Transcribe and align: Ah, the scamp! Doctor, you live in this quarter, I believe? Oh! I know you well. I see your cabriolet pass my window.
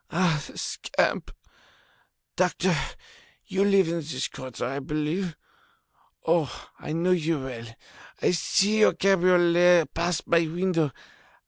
Ah, 0.09 0.43
the 0.47 0.57
scamp! 0.57 1.29
Doctor, 2.35 2.75
you 3.45 3.63
live 3.63 3.87
in 3.87 3.97
this 3.97 4.27
quarter, 4.29 4.65
I 4.65 4.79
believe? 4.79 5.37
Oh! 6.25 6.69
I 6.79 6.91
know 6.91 7.11
you 7.11 7.39
well. 7.41 7.67
I 8.19 8.31
see 8.31 8.79
your 8.79 8.93
cabriolet 8.95 9.85
pass 9.93 10.23
my 10.25 10.47
window. 10.47 10.89